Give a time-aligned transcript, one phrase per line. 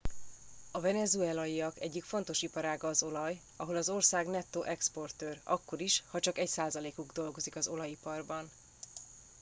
[0.71, 6.19] a venezuelaiak egyik fontos iparága az olaj ahol az ország nettó exportőr akkor is ha
[6.19, 8.49] csak egy százalékuk dolgozik az olajiparban